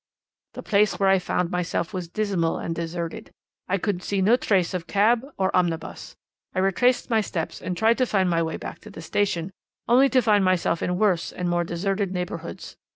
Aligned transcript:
"'The 0.53 0.63
place 0.63 0.99
where 0.99 1.09
I 1.09 1.19
found 1.19 1.51
myself 1.51 1.93
was 1.93 2.07
dismal 2.07 2.57
and 2.57 2.73
deserted. 2.73 3.31
I 3.67 3.77
could 3.77 4.01
see 4.01 4.19
no 4.19 4.35
trace 4.35 4.73
of 4.73 4.87
cab 4.87 5.23
or 5.37 5.55
omnibus. 5.55 6.15
I 6.55 6.59
retraced 6.59 7.11
my 7.11 7.21
steps 7.21 7.61
and 7.61 7.77
tried 7.77 7.99
to 7.99 8.07
find 8.07 8.27
my 8.27 8.41
way 8.41 8.57
back 8.57 8.79
to 8.79 8.89
the 8.89 9.03
station, 9.03 9.51
only 9.87 10.09
to 10.09 10.21
find 10.23 10.43
myself 10.43 10.81
in 10.81 10.97
worse 10.97 11.31
and 11.31 11.47
more 11.47 11.63
deserted 11.63 12.13
neighbourhoods. 12.13 12.77